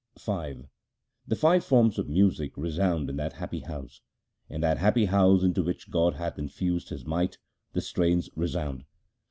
V 0.17 0.63
The 1.27 1.35
five 1.35 1.63
forms 1.63 1.99
of 1.99 2.09
music 2.09 2.57
resound 2.57 3.07
in 3.07 3.17
that 3.17 3.33
happy 3.33 3.59
house 3.59 4.01
1; 4.47 4.55
In 4.55 4.61
that 4.61 4.79
happy 4.79 5.05
house 5.05 5.43
into 5.43 5.61
which 5.61 5.91
God 5.91 6.15
hath 6.15 6.39
infused 6.39 6.89
His 6.89 7.05
might, 7.05 7.37
the 7.73 7.81
strains 7.81 8.27
resound. 8.35 8.85